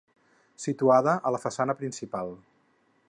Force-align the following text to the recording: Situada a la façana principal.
Situada 0.63 1.13
a 1.29 1.33
la 1.35 1.41
façana 1.45 1.77
principal. 1.83 2.33